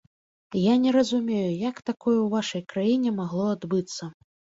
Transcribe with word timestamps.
Я 0.71 0.77
не 0.85 0.93
разумею, 0.95 1.51
як 1.69 1.81
такое 1.89 2.13
ў 2.13 2.23
вашай 2.35 2.63
краіне 2.73 3.13
магло 3.19 3.45
адбыцца? 3.57 4.09